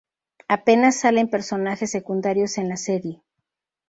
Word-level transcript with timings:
Apenas 0.47 0.95
salen 0.99 1.29
personajes 1.29 1.91
secundarios 1.91 2.57
en 2.57 2.69
la 2.69 2.75
serie. 2.75 3.21